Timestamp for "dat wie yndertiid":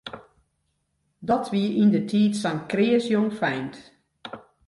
1.29-2.33